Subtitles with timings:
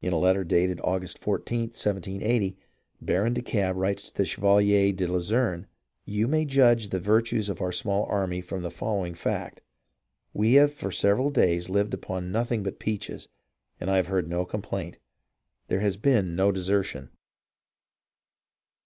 [0.00, 2.56] In a letter dated August 14th, 1780,
[3.02, 5.66] Baron de Kalb writes to the Chevalier de la Luzerne:
[6.06, 9.60] "You may judge of the virtues of our small army from the following fact:
[10.32, 13.28] we have for several days lived upon nothing but peaches,
[13.78, 14.96] and I have heard no complaint.
[15.68, 17.10] There has been no desertion."